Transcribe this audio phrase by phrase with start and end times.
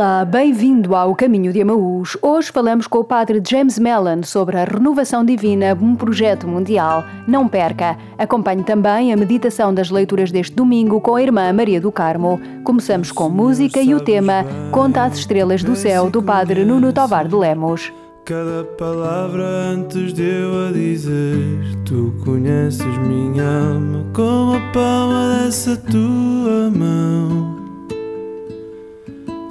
[0.00, 2.16] Olá, bem-vindo ao Caminho de Amaús.
[2.22, 7.04] Hoje falamos com o Padre James Mellon sobre a renovação divina, um projeto mundial.
[7.28, 7.98] Não perca!
[8.16, 12.40] Acompanhe também a meditação das leituras deste domingo com a irmã Maria do Carmo.
[12.64, 17.28] Começamos com música e o tema Conta as Estrelas do Céu, do Padre Nuno Tovar
[17.28, 17.92] de Lemos.
[18.24, 25.76] Cada palavra antes de eu a dizer, tu conheces minha alma como a palma dessa
[25.76, 27.59] tua mão.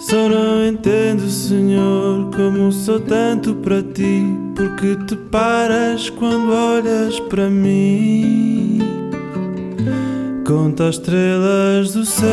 [0.10, 7.48] Só não entendo, Senhor, como sou tanto para ti, porque te paras quando olhas para
[7.48, 8.80] mim.
[10.48, 12.28] Conta as estrelas do céu,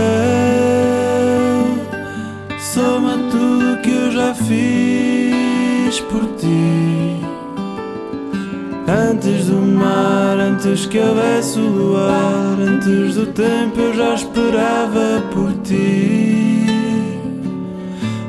[2.58, 7.20] soma tudo que eu já fiz por ti.
[8.88, 15.52] Antes do mar, antes que houvesse o luar, antes do tempo eu já esperava por
[15.62, 16.75] ti.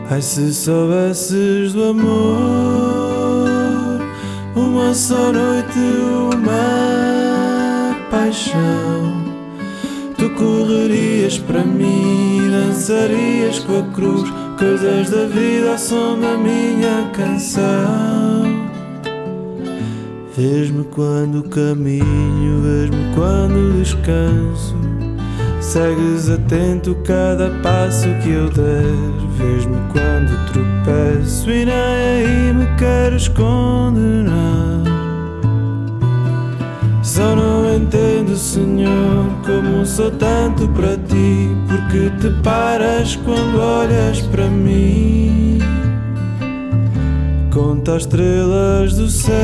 [0.09, 3.49] Ai, se soubesses do amor,
[4.55, 5.77] uma só noite,
[6.33, 9.21] uma paixão.
[10.17, 14.23] Tu correrias para mim, dançarias com a cruz,
[14.57, 18.45] coisas da vida ao som da minha canção.
[20.37, 24.96] Vês-me quando caminho, vês-me quando descanso.
[25.67, 28.85] Segues atento cada passo que eu der.
[29.37, 34.81] Vês-me quando tropeço e nem aí me queres condenar.
[37.03, 44.47] Só não entendo, Senhor, como sou tanto para ti, porque te paras quando olhas para
[44.47, 45.59] mim.
[47.53, 49.35] Conta as estrelas do céu,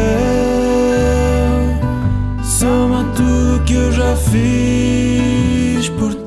[2.42, 6.23] soma tudo que eu já fiz por ti.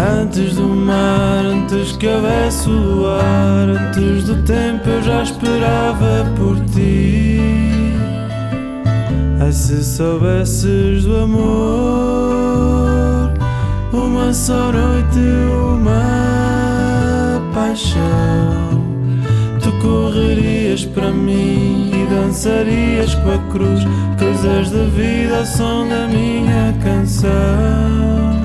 [0.00, 6.56] Antes do mar, antes que houvesse o luar, antes do tempo eu já esperava por
[6.66, 7.40] ti.
[9.40, 11.42] Ai, se soubesses do amor,
[13.92, 15.18] uma só noite,
[15.74, 18.80] uma paixão.
[19.60, 23.82] Tu correrias para mim e dançarias com a cruz,
[24.16, 28.37] coisas da vida, som da minha canção.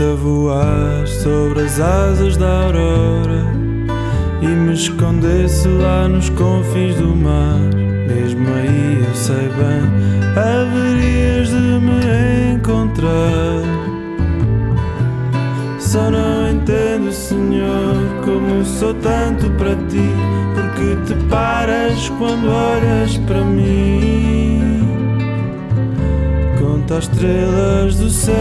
[0.00, 3.46] A voar sobre as asas da aurora
[4.42, 7.58] e me escondesse lá nos confins do mar,
[8.06, 9.82] mesmo aí eu sei bem,
[10.36, 13.62] haverias de me encontrar.
[15.78, 20.10] Só não entendo, Senhor, como sou tanto para ti,
[20.54, 24.86] porque te paras quando olhas para mim.
[26.60, 28.34] Conta as estrelas do céu,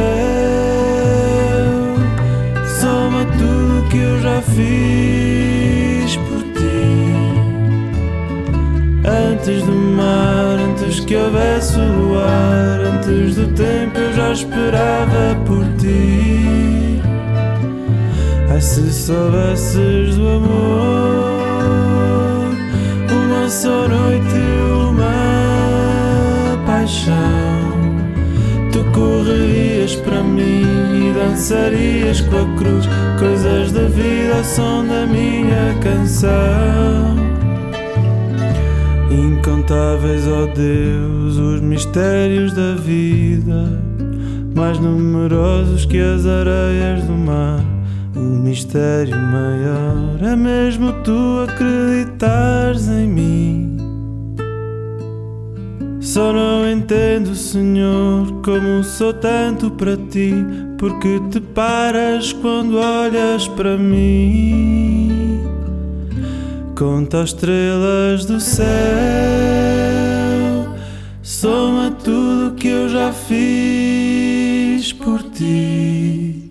[4.35, 7.13] já fiz por ti.
[9.07, 15.63] Antes do mar, antes que houvesse o luar, antes do tempo eu já esperava por
[15.77, 17.01] ti.
[18.49, 21.35] Ai, se soubesses do amor,
[23.09, 24.35] uma só noite,
[24.89, 27.13] uma paixão.
[28.71, 30.84] Tu correrias para mim
[31.25, 32.85] dançarias com a cruz,
[33.17, 37.15] coisas da vida, som da minha canção.
[39.09, 43.81] Incontáveis, ó Deus, os mistérios da vida,
[44.55, 47.63] mais numerosos que as areias do mar.
[48.15, 53.64] O mistério maior é mesmo tu acreditares em mim.
[56.15, 60.33] Só não entendo, Senhor, como sou tanto para ti,
[60.77, 65.41] porque te paras quando olhas para mim.
[66.73, 68.65] Conta as estrelas do céu,
[71.21, 76.49] soma tudo que eu já fiz por ti.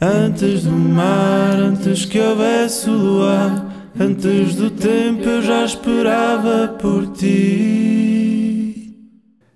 [0.00, 7.08] Antes do mar, antes que houvesse o luar, antes do tempo eu já esperava por
[7.08, 8.11] ti.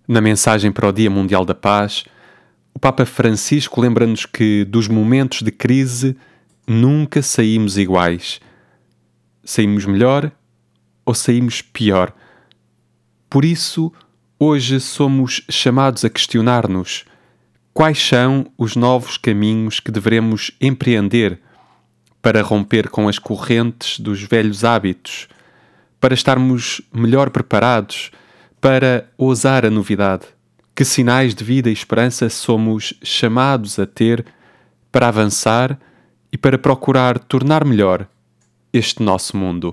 [0.08, 2.04] Na mensagem para o Dia Mundial da Paz,
[2.72, 6.16] o Papa Francisco lembra-nos que dos momentos de crise
[6.64, 8.40] nunca saímos iguais.
[9.42, 10.30] Saímos melhor
[11.04, 12.14] ou saímos pior.
[13.28, 13.92] Por isso,
[14.38, 17.04] hoje somos chamados a questionar-nos
[17.74, 21.40] quais são os novos caminhos que devemos empreender
[22.22, 25.26] para romper com as correntes dos velhos hábitos,
[26.00, 28.12] para estarmos melhor preparados,
[28.68, 30.26] para ousar a novidade?
[30.74, 34.26] Que sinais de vida e esperança somos chamados a ter
[34.90, 35.78] para avançar
[36.32, 38.08] e para procurar tornar melhor
[38.72, 39.72] este nosso mundo?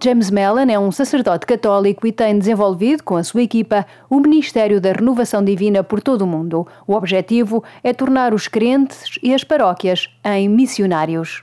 [0.00, 4.80] James Mellon é um sacerdote católico e tem desenvolvido com a sua equipa o Ministério
[4.80, 6.64] da Renovação Divina por todo o mundo.
[6.86, 11.42] O objetivo é tornar os crentes e as paróquias em missionários.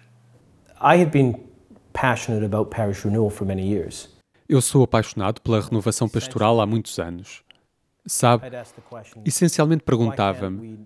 [0.83, 1.35] I had been
[1.93, 4.09] passionate about parish renewal for many years.
[4.49, 7.43] Eu sou apaixonado pela renovação pastoral há muitos anos.
[8.03, 8.47] Sabe,
[9.23, 10.79] essencialmente perguntava-me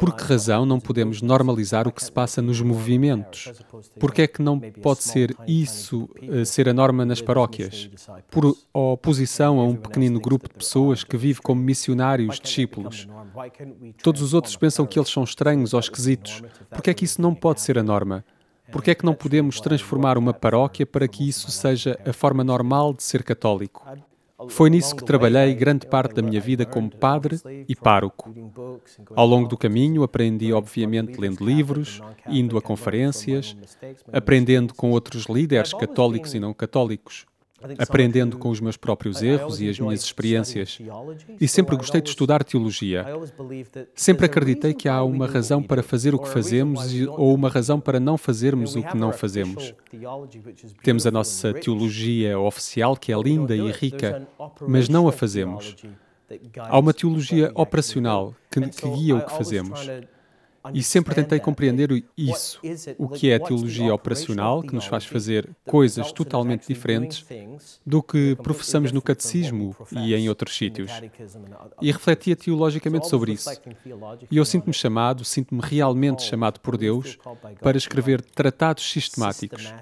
[0.00, 3.52] por que razão não podemos normalizar o que se passa nos movimentos?
[4.00, 7.88] Por que é que não pode ser isso uh, ser a norma nas paróquias?
[8.30, 13.06] Por oposição a um pequenino grupo de pessoas que vive como missionários, discípulos.
[14.02, 16.42] Todos os outros pensam que eles são estranhos ou esquisitos.
[16.68, 18.24] Por que é que isso não pode ser a norma?
[18.72, 22.44] Por que é que não podemos transformar uma paróquia para que isso seja a forma
[22.44, 23.84] normal de ser católico?
[24.48, 27.38] Foi nisso que trabalhei grande parte da minha vida como padre
[27.68, 28.32] e pároco.
[29.14, 33.54] Ao longo do caminho, aprendi, obviamente, lendo livros, indo a conferências,
[34.10, 37.26] aprendendo com outros líderes católicos e não católicos
[37.78, 40.78] aprendendo com os meus próprios erros e as minhas experiências.
[41.40, 43.06] E sempre gostei de estudar teologia.
[43.94, 48.00] Sempre acreditei que há uma razão para fazer o que fazemos ou uma razão para
[48.00, 49.74] não fazermos o que não fazemos.
[50.82, 54.26] Temos a nossa teologia oficial, que é linda e rica,
[54.66, 55.76] mas não a fazemos.
[56.58, 59.80] Há uma teologia operacional que, que guia o que fazemos.
[60.74, 62.60] E sempre tentei compreender isso,
[62.98, 67.24] o que é a teologia operacional, que nos faz fazer coisas totalmente diferentes
[67.84, 70.90] do que professamos no catecismo e em outros sítios.
[71.80, 73.50] E refletia teologicamente sobre isso.
[74.30, 77.18] E eu sinto-me chamado, sinto-me realmente chamado por Deus
[77.60, 79.72] para escrever tratados sistemáticos,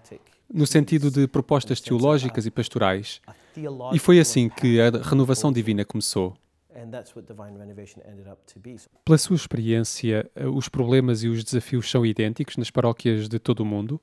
[0.53, 3.21] no sentido de propostas teológicas e pastorais.
[3.93, 6.37] E foi assim que a renovação divina começou.
[9.05, 13.61] Pela sua experiência, eh, os problemas e os desafios são idênticos nas paróquias de todo
[13.61, 14.01] o mundo?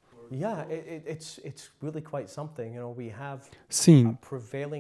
[3.70, 4.18] Sim,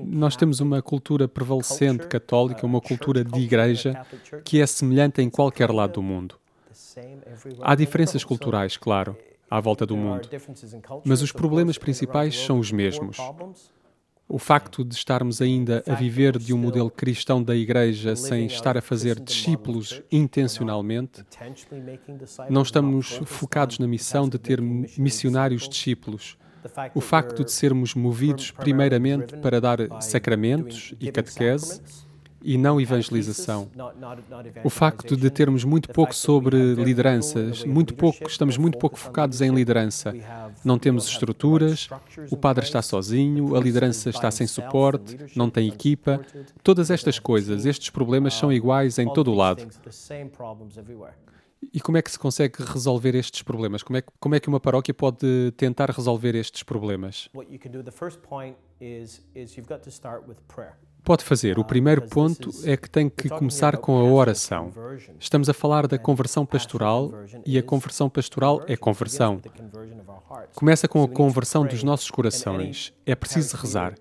[0.05, 4.05] nós temos uma cultura prevalecente católica, uma cultura de igreja
[4.43, 6.39] que é semelhante em qualquer lado do mundo.
[7.61, 9.15] Há diferenças culturais, claro,
[9.49, 10.27] à volta do mundo,
[11.05, 13.17] mas os problemas principais são os mesmos.
[14.27, 18.75] O facto de estarmos ainda a viver de um modelo cristão da Igreja sem estar
[18.75, 21.23] a fazer discípulos intencionalmente,
[22.49, 26.37] não estamos focados na missão de ter missionários discípulos.
[26.95, 31.79] O facto de sermos movidos primeiramente para dar sacramentos e catequese
[32.45, 33.67] e não evangelização.
[34.63, 39.53] O facto de termos muito pouco sobre lideranças, muito pouco, estamos muito pouco focados em
[39.53, 40.13] liderança.
[40.63, 41.89] Não temos estruturas,
[42.29, 46.21] o padre está sozinho, a liderança está sem suporte, não tem equipa.
[46.63, 49.67] Todas estas coisas, estes problemas são iguais em todo o lado.
[51.73, 53.81] E como é que se consegue resolver estes problemas?
[53.81, 57.27] Como é que, como é que uma paróquia pode tentar resolver estes problemas?
[61.05, 61.59] Pode fazer.
[61.59, 64.71] O primeiro ponto é que tem que começar com a oração.
[65.19, 67.13] Estamos a falar da conversão pastoral
[67.45, 69.39] e a conversão pastoral é conversão.
[70.55, 72.91] Começa com a conversão dos nossos corações.
[73.05, 73.93] É preciso rezar.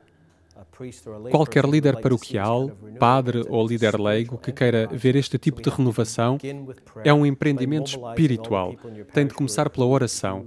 [1.30, 6.38] Qualquer líder paroquial, padre ou líder leigo que queira ver este tipo de renovação
[7.04, 8.75] é um empreendimento espiritual.
[9.12, 10.46] Tem de começar pela oração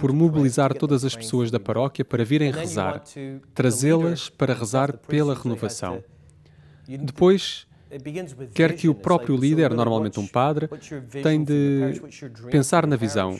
[0.00, 3.02] por mobilizar todas as pessoas da paróquia para virem rezar,
[3.54, 6.02] trazê-las para rezar pela renovação.
[6.88, 7.66] Depois,
[8.54, 10.68] quer que o próprio líder, normalmente um padre,
[11.22, 12.00] tem de
[12.50, 13.38] pensar na visão.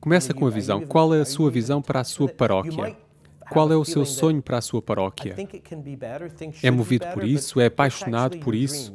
[0.00, 0.86] Começa com a visão.
[0.86, 2.96] Qual é a sua visão para a sua paróquia?
[3.50, 5.36] Qual é o seu sonho para a sua paróquia?
[6.62, 7.60] É movido por isso?
[7.60, 8.94] É apaixonado por isso?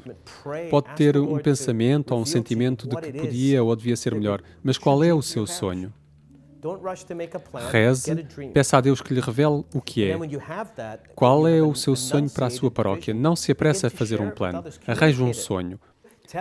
[0.69, 4.77] Pode ter um pensamento ou um sentimento de que podia ou devia ser melhor, mas
[4.77, 5.93] qual é o seu sonho?
[7.71, 8.15] Reze,
[8.53, 10.17] peça a Deus que lhe revele o que é.
[11.15, 13.13] Qual é o seu sonho para a sua paróquia?
[13.13, 14.63] Não se apresse a fazer um plano.
[14.87, 15.79] Arranje um sonho.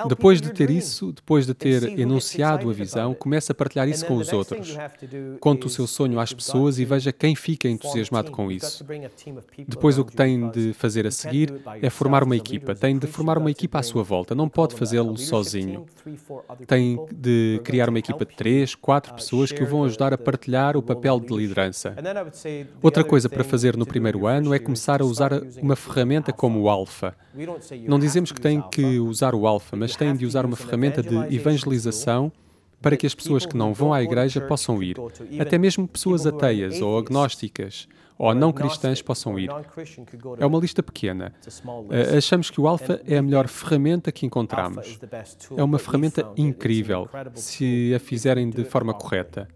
[0.09, 4.17] Depois de ter isso, depois de ter enunciado a visão, comece a partilhar isso com
[4.17, 4.77] os outros.
[5.41, 8.85] Conte o seu sonho às pessoas e veja quem fica entusiasmado com isso.
[9.67, 12.75] Depois, o que tem de fazer a seguir é formar uma equipa.
[12.75, 14.35] Tem de formar uma equipa à sua volta.
[14.35, 15.87] Não pode fazê-lo sozinho.
[16.67, 20.77] Tem de criar uma equipa de três, quatro pessoas que o vão ajudar a partilhar
[20.77, 21.95] o papel de liderança.
[22.83, 25.33] Outra coisa para fazer no primeiro ano é começar a usar
[25.63, 27.15] uma ferramenta como o Alpha.
[27.87, 31.35] Não dizemos que tem que usar o Alpha, mas têm de usar uma ferramenta de
[31.35, 32.31] evangelização
[32.83, 34.97] para que as pessoas que não vão à igreja possam ir.
[35.39, 39.51] Até mesmo pessoas ateias ou agnósticas ou não cristãs possam ir.
[40.39, 41.33] É uma lista pequena.
[41.47, 44.99] Uh, achamos que o Alpha é a melhor ferramenta que encontramos.
[45.57, 49.49] É uma ferramenta incrível se a fizerem de forma correta.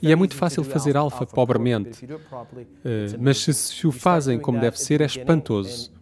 [0.00, 2.18] E é muito fácil fazer alfa pobremente, uh,
[3.20, 5.92] mas se, se o fazem como deve ser, é espantoso.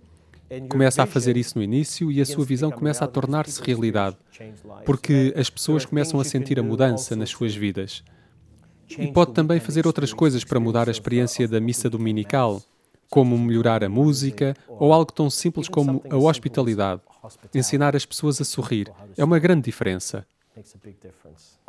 [0.68, 4.16] Começa a fazer isso no início e a sua visão começa a tornar-se realidade,
[4.84, 8.04] porque as pessoas começam a sentir a mudança nas suas vidas.
[8.98, 12.62] E pode também fazer outras coisas para mudar a experiência da missa dominical,
[13.08, 17.00] como melhorar a música ou algo tão simples como a hospitalidade.
[17.54, 20.26] Ensinar as pessoas a sorrir é uma grande diferença.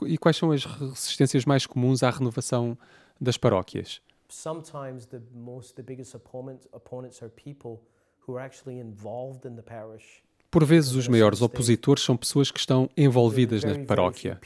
[0.06, 2.78] E quais são as resistências mais comuns à renovação
[3.20, 4.02] das paróquias?
[4.28, 7.80] Sometimes the most the biggest opponents are people
[8.26, 10.23] who are actually involved in the parish
[10.54, 14.40] por vezes, os maiores opositores são pessoas que estão envolvidas na paróquia,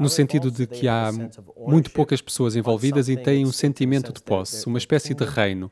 [0.00, 1.12] no sentido de que há
[1.56, 5.70] muito poucas pessoas envolvidas e têm um sentimento de posse, uma espécie de reino.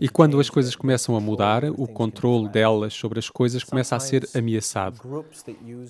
[0.00, 3.98] E quando as coisas começam a mudar, o controle delas sobre as coisas começa a
[3.98, 5.00] ser ameaçado.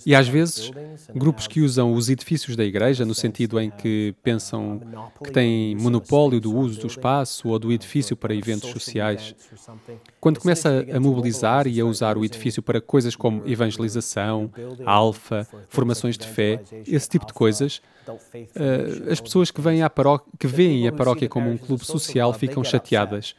[0.06, 0.70] E às vezes,
[1.14, 4.80] grupos que usam os edifícios da igreja, no sentido em que pensam
[5.22, 9.34] que têm monopólio do uso do espaço ou do edifício para eventos sociais,
[10.18, 14.50] quando começa a mobilizar e a usar o edifício para coisas como evangelização,
[14.84, 19.90] alfa, formações de fé, esse tipo de coisas, uh, as pessoas que, vêm à
[20.38, 23.34] que veem a paróquia como um clube social ficam chateadas,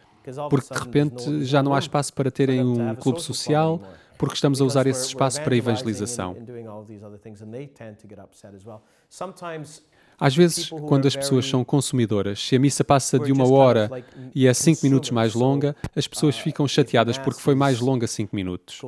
[0.49, 3.81] porque de repente já não há espaço para terem um clube social,
[4.17, 6.35] porque estamos a usar esse espaço para evangelização.
[10.23, 13.89] Às vezes, quando as pessoas são consumidoras, se a missa passa de uma hora
[14.33, 18.33] e é cinco minutos mais longa, as pessoas ficam chateadas porque foi mais longa cinco
[18.33, 18.79] minutos.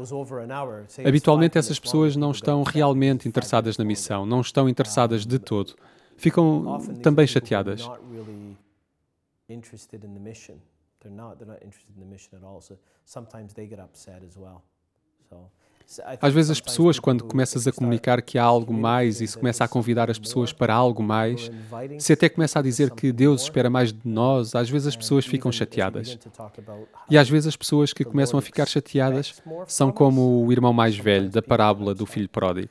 [1.05, 5.75] Habitualmente, essas pessoas não estão realmente interessadas na missão, não estão interessadas de todo.
[6.15, 7.81] Ficam também chateadas.
[11.05, 12.61] They're not, they're not interested in the mission at all.
[12.61, 14.63] So sometimes they get upset as well.
[15.29, 15.51] So
[16.21, 19.63] às vezes as pessoas, quando começas a comunicar que há algo mais e se começa
[19.63, 21.51] a convidar as pessoas para algo mais,
[21.99, 25.25] se até começa a dizer que Deus espera mais de nós, às vezes as pessoas
[25.25, 26.17] ficam chateadas.
[27.09, 30.97] E às vezes as pessoas que começam a ficar chateadas são como o irmão mais
[30.97, 32.69] velho da parábola do filho pródigo.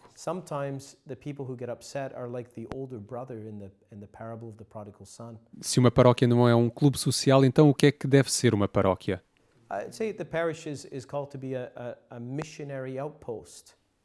[5.61, 8.55] Se uma paróquia não é um clube social, então o que é que deve ser
[8.55, 9.23] uma paróquia?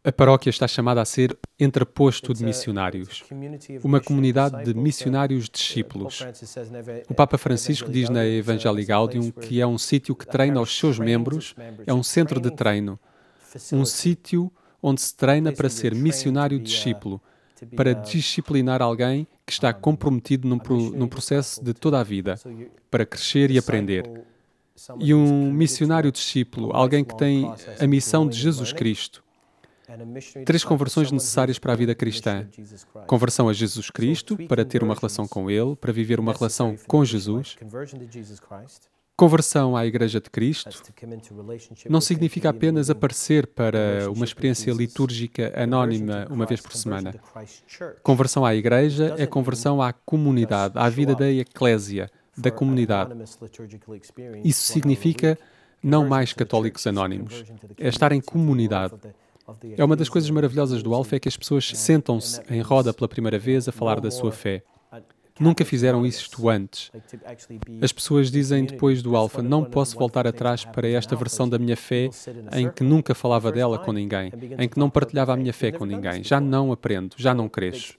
[0.02, 3.24] A paróquia está chamada a ser entreposto de missionários,
[3.84, 6.26] uma comunidade de missionários discípulos.
[7.10, 10.98] O Papa Francisco diz na Evangelii Gaudium que é um sítio que treina os seus
[10.98, 11.54] membros,
[11.86, 12.98] é um centro de treino,
[13.74, 17.22] um sítio onde se treina para ser missionário discípulo,
[17.76, 20.60] para disciplinar alguém que está comprometido num,
[20.96, 22.40] num processo de toda a vida,
[22.90, 24.10] para crescer e aprender
[25.00, 29.24] e um missionário discípulo, alguém que tem a missão de Jesus Cristo.
[30.46, 32.48] Três conversões necessárias para a vida cristã:
[33.08, 37.04] conversão a Jesus Cristo, para ter uma relação com Ele, para viver uma relação com
[37.04, 37.58] Jesus.
[39.20, 40.82] Conversão à Igreja de Cristo
[41.90, 47.14] não significa apenas aparecer para uma experiência litúrgica anónima uma vez por semana.
[48.02, 52.10] Conversão à Igreja é conversão à comunidade, à vida da Eclésia,
[52.40, 53.14] da comunidade.
[54.44, 55.38] Isso significa
[55.82, 57.44] não mais católicos anónimos,
[57.78, 58.94] é estar em comunidade.
[59.78, 63.08] É uma das coisas maravilhosas do Alfa é que as pessoas sentam-se em roda pela
[63.08, 64.64] primeira vez a falar da sua fé.
[65.40, 66.92] Nunca fizeram isto antes.
[67.82, 71.78] As pessoas dizem depois do Alfa: Não posso voltar atrás para esta versão da minha
[71.78, 72.10] fé
[72.52, 75.86] em que nunca falava dela com ninguém, em que não partilhava a minha fé com
[75.86, 76.24] ninguém.
[76.24, 77.96] Já não aprendo, já não cresço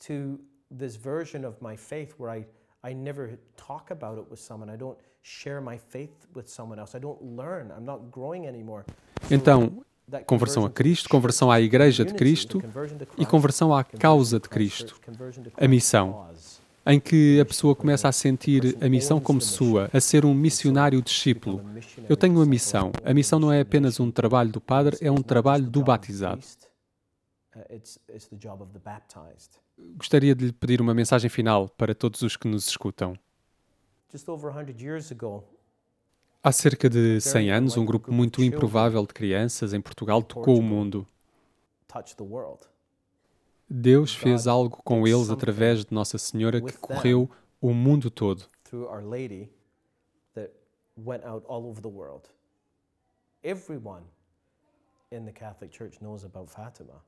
[0.00, 0.38] to
[0.70, 2.46] this version of my faith where I,
[2.82, 4.70] I never talk about it with someone.
[4.70, 6.94] I don't share my faith with someone else.
[6.94, 7.70] I don't learn.
[7.70, 8.84] I'm not growing anymore.
[9.30, 9.84] Então,
[10.26, 12.62] conversão a Cristo, conversão à Igreja de Cristo
[13.16, 15.00] e conversão à causa de Cristo,
[15.56, 16.28] a missão,
[16.86, 21.00] em que a pessoa começa a sentir a missão como sua, a ser um missionário
[21.00, 21.64] discípulo.
[22.08, 22.92] Eu tenho uma missão.
[23.02, 26.42] A missão não é apenas um trabalho do padre, é um trabalho do batizado.
[29.78, 33.18] Gostaria de lhe pedir uma mensagem final para todos os que nos escutam.
[36.42, 40.62] Há cerca de 100 anos, um grupo muito improvável de crianças em Portugal tocou o
[40.62, 41.06] mundo.
[43.68, 48.44] Deus fez algo com eles através de Nossa Senhora que correu o mundo todo.
[53.42, 54.04] Everyone
[55.10, 57.02] in the Catholic Church knows about Fatima.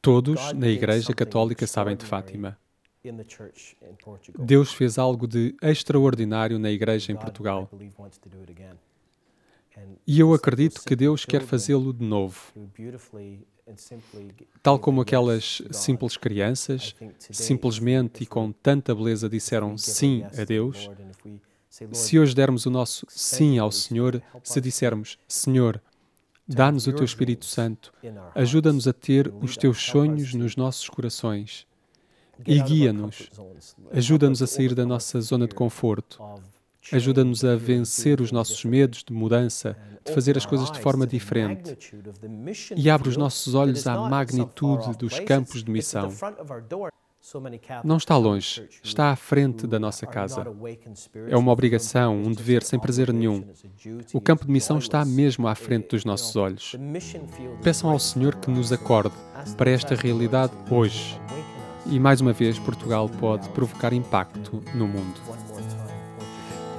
[0.00, 2.58] Todos na Igreja Católica sabem de Fátima.
[4.38, 7.70] Deus fez algo de extraordinário na Igreja em Portugal.
[10.06, 12.52] E eu acredito que Deus quer fazê-lo de novo.
[14.62, 20.90] Tal como aquelas simples crianças, simplesmente e com tanta beleza disseram sim a Deus,
[21.92, 25.80] se hoje dermos o nosso sim ao Senhor, se dissermos, Senhor,
[26.48, 27.92] dá-nos o teu Espírito Santo,
[28.34, 31.66] ajuda-nos a ter os teus sonhos nos nossos corações.
[32.46, 33.30] e guia-nos,
[33.92, 36.22] ajuda-nos a sair da nossa zona de conforto,
[36.92, 41.76] ajuda-nos a vencer os nossos medos de mudança, de fazer as coisas de forma diferente.
[42.76, 46.10] E abre os nossos olhos à magnitude dos campos de missão.
[47.84, 50.46] Não está longe, está à frente da nossa casa.
[51.28, 53.44] É uma obrigação, um dever, sem prazer nenhum.
[54.14, 56.74] O campo de missão está mesmo à frente dos nossos olhos.
[57.62, 59.14] Peçam ao Senhor que nos acorde
[59.56, 61.20] para esta realidade hoje.
[61.86, 65.20] E mais uma vez, Portugal pode provocar impacto no mundo.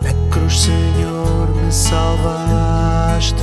[0.01, 3.35] Na cruz, Senhor, me salvaste,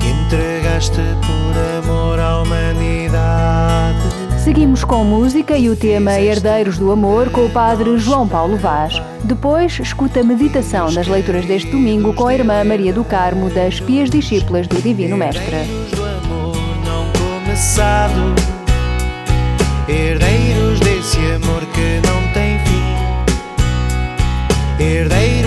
[0.00, 4.29] que entregaste por amor à humanidade.
[4.42, 8.94] Seguimos com música e o tema Herdeiros do Amor com o padre João Paulo Vaz.
[9.22, 13.80] Depois, escuta a meditação das leituras deste domingo com a irmã Maria do Carmo, das
[13.80, 15.44] Pias Discípulas do Divino Mestre.
[15.44, 16.56] Herdeiros do amor
[16.86, 18.34] não começado,
[19.86, 22.82] herdeiros desse amor que não tem fim,
[24.82, 25.39] herdeiros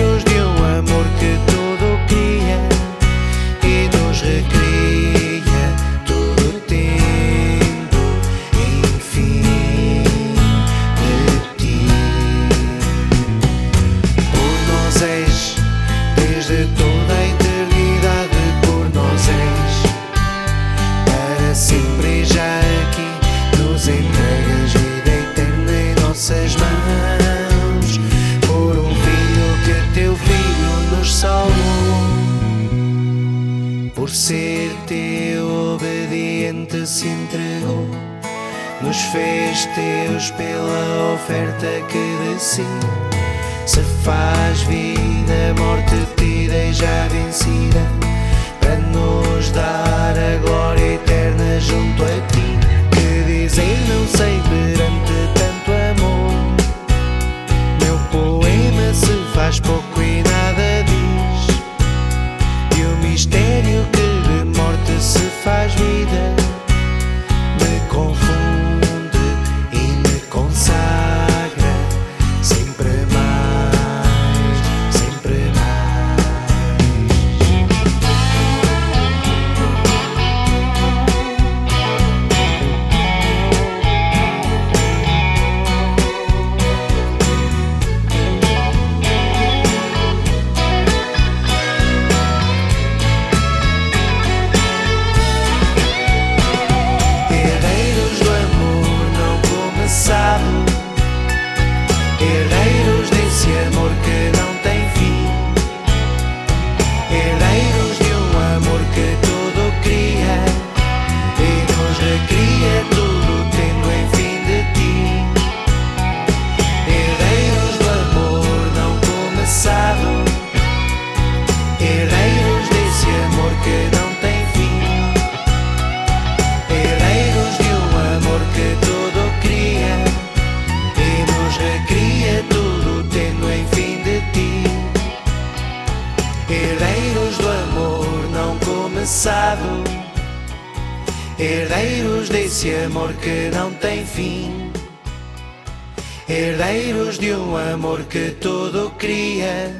[148.14, 149.74] que tudo cria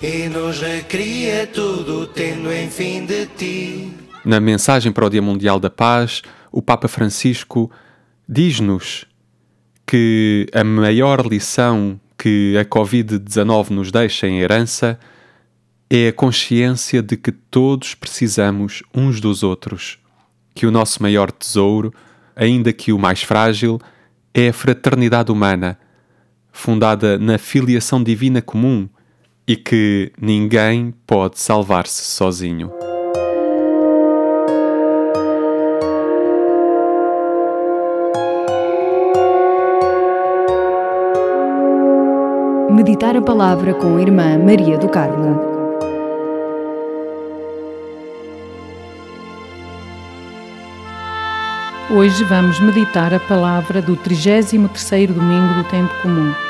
[0.00, 3.92] e nos recria tudo tendo enfim de ti.
[4.24, 7.68] Na mensagem para o Dia Mundial da Paz, o Papa Francisco
[8.28, 9.06] diz-nos
[9.84, 14.96] que a maior lição que a Covid-19 nos deixa em herança
[15.90, 19.98] é a consciência de que todos precisamos uns dos outros,
[20.54, 21.92] que o nosso maior tesouro,
[22.36, 23.80] ainda que o mais frágil,
[24.32, 25.76] é a fraternidade humana,
[26.58, 28.88] fundada na filiação divina comum
[29.46, 32.72] e que ninguém pode salvar-se sozinho.
[42.70, 45.40] Meditar a palavra com a irmã Maria do Carmo.
[51.90, 56.47] Hoje vamos meditar a palavra do 33º domingo do tempo comum.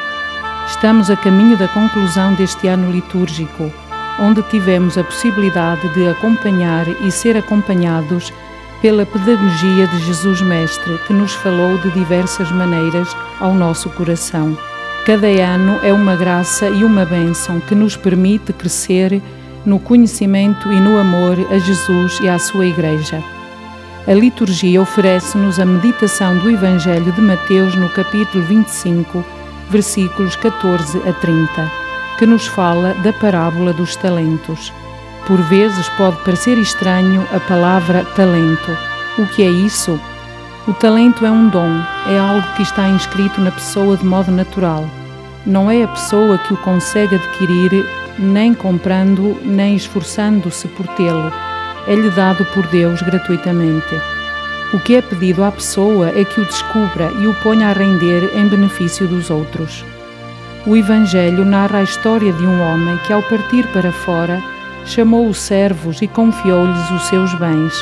[0.69, 3.73] Estamos a caminho da conclusão deste ano litúrgico,
[4.21, 8.33] onde tivemos a possibilidade de acompanhar e ser acompanhados
[8.83, 13.09] pela pedagogia de Jesus Mestre, que nos falou de diversas maneiras
[13.41, 14.57] ao nosso coração.
[15.07, 19.23] Cada ano é uma graça e uma bênção que nos permite crescer
[19.65, 23.25] no conhecimento e no amor a Jesus e à sua Igreja.
[24.07, 29.25] A liturgia oferece-nos a meditação do Evangelho de Mateus no capítulo 25,
[29.71, 31.71] versículos 14 a 30,
[32.19, 34.73] que nos fala da parábola dos talentos.
[35.27, 38.77] Por vezes pode parecer estranho a palavra talento.
[39.19, 40.01] O que é isso?
[40.67, 44.89] O talento é um dom, é algo que está inscrito na pessoa de modo natural.
[45.47, 47.87] Não é a pessoa que o consegue adquirir,
[48.19, 51.33] nem comprando, nem esforçando-se por tê-lo
[51.89, 53.95] é-lhe dado por Deus gratuitamente.
[54.71, 58.37] O que é pedido à pessoa é que o descubra e o ponha a render
[58.37, 59.83] em benefício dos outros.
[60.67, 64.43] O Evangelho narra a história de um homem que, ao partir para fora,
[64.85, 67.73] chamou os servos e confiou-lhes os seus bens.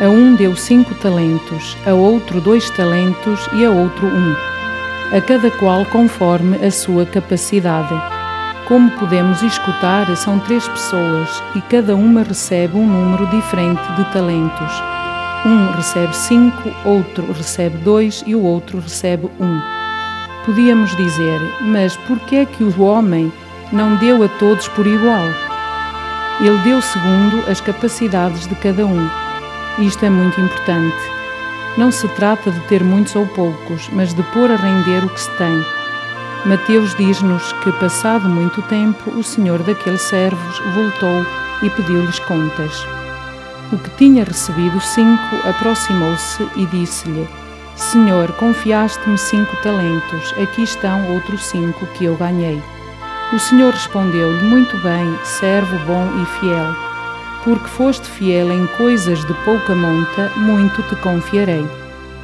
[0.00, 4.36] A um deu cinco talentos, a outro dois talentos e a outro um,
[5.16, 7.94] a cada qual conforme a sua capacidade.
[8.68, 15.01] Como podemos escutar, são três pessoas e cada uma recebe um número diferente de talentos.
[15.44, 19.60] Um recebe cinco, outro recebe dois e o outro recebe um.
[20.44, 23.32] Podíamos dizer, mas por que é que o homem
[23.72, 25.24] não deu a todos por igual?
[26.40, 29.08] Ele deu segundo as capacidades de cada um.
[29.78, 30.96] Isto é muito importante.
[31.76, 35.20] Não se trata de ter muitos ou poucos, mas de pôr a render o que
[35.20, 35.64] se tem
[36.44, 41.24] Mateus diz-nos que, passado muito tempo, o senhor daqueles servos voltou
[41.62, 42.84] e pediu-lhes contas.
[43.72, 47.26] O que tinha recebido cinco aproximou-se e disse-lhe:
[47.74, 52.62] Senhor, confiaste-me cinco talentos, aqui estão outros cinco que eu ganhei.
[53.32, 56.76] O senhor respondeu-lhe: Muito bem, servo bom e fiel.
[57.44, 61.66] Porque foste fiel em coisas de pouca monta, muito te confiarei.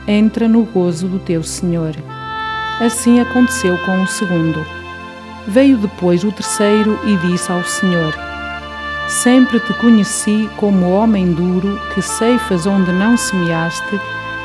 [0.07, 1.97] Entra no gozo do teu senhor.
[2.79, 4.65] Assim aconteceu com o segundo.
[5.47, 8.28] Veio depois o terceiro e disse ao Senhor:
[9.09, 13.99] Sempre te conheci como homem duro que ceifas onde não semeaste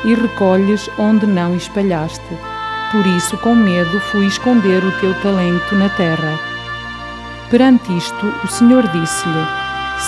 [0.06, 2.38] e recolhes onde não espalhaste.
[2.90, 6.38] Por isso, com medo, fui esconder o teu talento na terra.
[7.50, 9.46] Perante isto, o Senhor disse-lhe: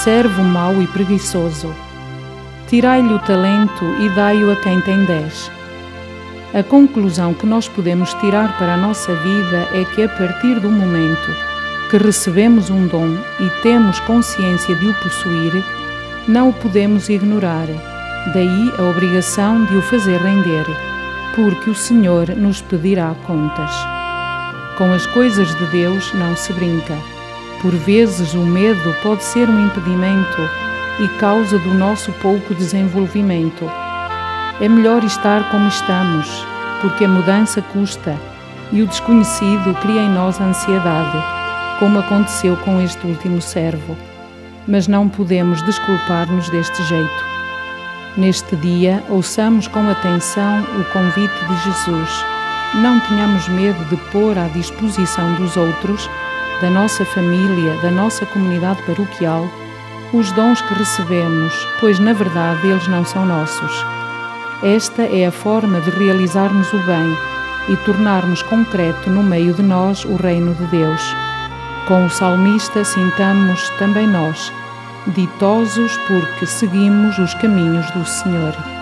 [0.02, 1.74] Servo mau e preguiçoso,
[2.66, 5.50] tirai-lhe o talento e dai-o a quem tem dez.
[6.54, 10.70] A conclusão que nós podemos tirar para a nossa vida é que a partir do
[10.70, 11.55] momento
[11.90, 15.64] que recebemos um dom e temos consciência de o possuir,
[16.26, 17.66] não o podemos ignorar.
[18.32, 20.66] Daí a obrigação de o fazer render,
[21.34, 23.70] porque o Senhor nos pedirá contas.
[24.76, 26.96] Com as coisas de Deus não se brinca.
[27.62, 30.42] Por vezes o medo pode ser um impedimento
[31.00, 33.64] e causa do nosso pouco desenvolvimento
[34.60, 36.46] é melhor estar como estamos,
[36.80, 38.16] porque a mudança custa
[38.72, 41.35] e o desconhecido cria em nós ansiedade,
[41.78, 43.96] como aconteceu com este último servo.
[44.66, 47.24] Mas não podemos desculpar-nos deste jeito.
[48.16, 52.24] Neste dia, ouçamos com atenção o convite de Jesus.
[52.74, 56.08] Não tenhamos medo de pôr à disposição dos outros,
[56.60, 59.48] da nossa família, da nossa comunidade paroquial,
[60.12, 63.96] os dons que recebemos, pois na verdade eles não são nossos
[64.62, 67.16] esta é a forma de realizarmos o bem
[67.68, 71.14] e tornarmos concreto no meio de nós o reino de Deus.
[71.86, 74.52] Com o salmista sintamos também nós,
[75.06, 78.75] ditosos porque seguimos os caminhos do Senhor.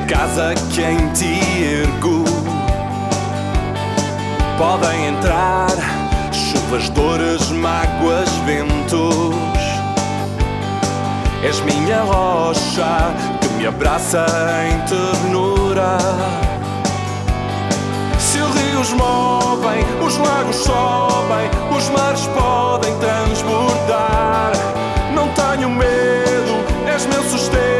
[0.00, 2.24] Casa que em ti ergo.
[4.58, 5.68] Podem entrar
[6.32, 9.34] chuvas, dores, mágoas, ventos.
[11.42, 14.26] És minha rocha que me abraça
[14.66, 15.98] em ternura.
[18.18, 24.52] Se os rios movem, os lagos sobem, os mares podem transbordar.
[25.14, 27.73] Não tenho medo, és meu sustento,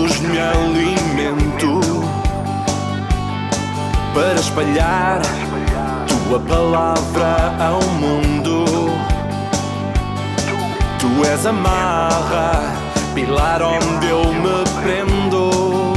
[0.00, 1.80] me alimento
[4.14, 5.20] para espalhar
[6.08, 8.64] tua palavra ao mundo.
[10.98, 12.62] Tu és a marra,
[13.14, 15.92] pilar onde eu me prendo.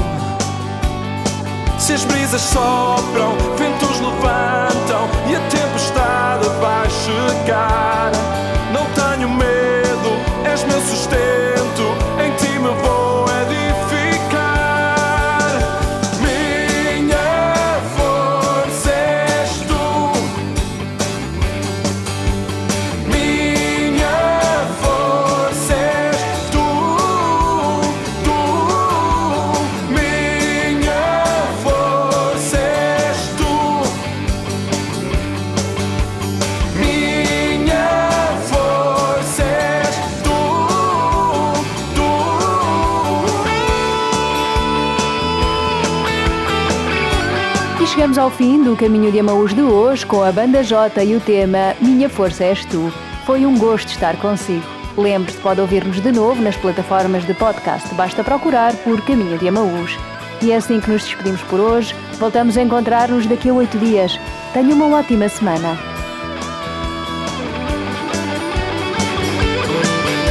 [1.79, 8.11] Se as brisas sopram, ventos levantam e a tempestade vai chegar.
[8.73, 10.09] Não tenho medo,
[10.43, 13.04] és meu sustento, em ti me vou
[48.25, 51.75] ao fim do Caminho de Amaús de hoje com a Banda J e o tema
[51.79, 52.91] Minha Força És Tu.
[53.23, 54.65] Foi um gosto estar consigo.
[54.97, 57.93] Lembre-se, pode ouvir-nos de novo nas plataformas de podcast.
[57.93, 59.95] Basta procurar por Caminho de Amaús.
[60.41, 61.95] E é assim que nos despedimos por hoje.
[62.13, 64.19] Voltamos a encontrar-nos daqui a oito dias.
[64.53, 65.77] Tenha uma ótima semana.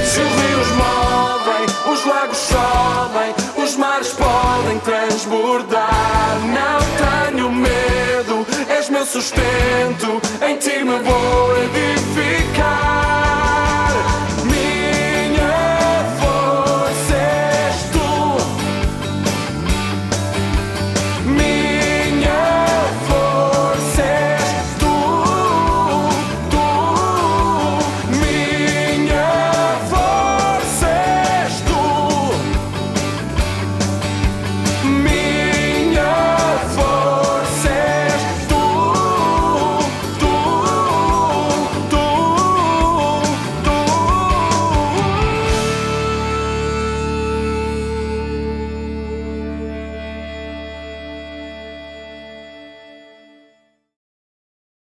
[0.02, 6.40] Se os rios movem, os lagos sobem, os mares podem transbordar.
[6.42, 7.03] Não
[9.14, 13.43] sustento, em ti me vou edificar.